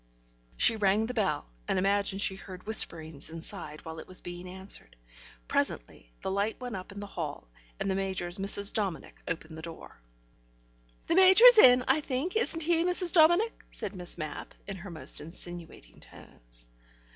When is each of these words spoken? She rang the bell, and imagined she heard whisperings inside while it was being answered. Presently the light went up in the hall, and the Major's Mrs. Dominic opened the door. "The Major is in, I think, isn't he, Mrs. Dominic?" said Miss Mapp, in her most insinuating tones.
She 0.57 0.77
rang 0.77 1.05
the 1.05 1.13
bell, 1.13 1.45
and 1.67 1.77
imagined 1.77 2.21
she 2.23 2.35
heard 2.35 2.65
whisperings 2.65 3.29
inside 3.29 3.85
while 3.85 3.99
it 3.99 4.07
was 4.07 4.19
being 4.21 4.47
answered. 4.47 4.95
Presently 5.47 6.11
the 6.23 6.31
light 6.31 6.59
went 6.59 6.75
up 6.75 6.91
in 6.91 6.99
the 6.99 7.05
hall, 7.05 7.47
and 7.79 7.87
the 7.87 7.93
Major's 7.93 8.39
Mrs. 8.39 8.73
Dominic 8.73 9.21
opened 9.27 9.59
the 9.59 9.61
door. 9.61 10.01
"The 11.05 11.13
Major 11.13 11.45
is 11.45 11.59
in, 11.59 11.83
I 11.87 12.01
think, 12.01 12.35
isn't 12.35 12.63
he, 12.63 12.83
Mrs. 12.83 13.13
Dominic?" 13.13 13.63
said 13.69 13.93
Miss 13.95 14.17
Mapp, 14.17 14.55
in 14.65 14.77
her 14.77 14.89
most 14.89 15.21
insinuating 15.21 15.99
tones. 15.99 16.67